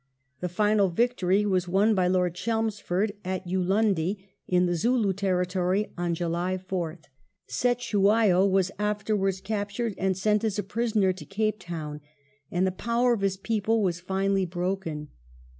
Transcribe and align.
The 0.39 0.49
final 0.49 0.89
victory 0.89 1.45
was 1.45 1.67
won 1.67 1.93
by 1.93 2.07
Lord 2.07 2.33
Chelmsford 2.33 3.11
at 3.23 3.45
Ulundi 3.45 4.17
in 4.47 4.65
the 4.65 4.73
Zulu 4.75 5.13
teiTitory 5.13 5.91
on 5.95 6.15
July 6.15 6.57
4th. 6.57 7.03
Cetewayo 7.47 8.43
was 8.49 8.71
afterwards 8.79 9.41
captured 9.41 9.93
and 9.99 10.17
sent 10.17 10.43
as 10.43 10.57
a 10.57 10.63
prisoner 10.63 11.13
to 11.13 11.23
Cape 11.23 11.59
Town 11.59 12.01
and 12.49 12.65
the 12.65 12.71
power 12.71 13.13
of 13.13 13.21
his 13.21 13.37
people 13.37 13.83
was 13.83 13.99
finally 13.99 14.47
broken. 14.47 15.09